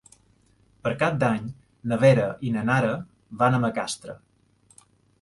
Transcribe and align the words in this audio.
Per 0.87 0.93
Cap 1.03 1.19
d'Any 1.25 1.45
na 1.93 2.01
Vera 2.05 2.25
i 2.49 2.57
na 2.57 2.65
Nara 2.73 2.93
van 3.45 3.59
a 3.59 3.63
Macastre. 3.71 4.21